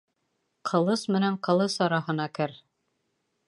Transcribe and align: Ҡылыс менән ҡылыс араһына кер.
Ҡылыс 0.69 1.03
менән 1.17 1.37
ҡылыс 1.49 1.77
араһына 1.87 2.29
кер. 2.41 2.57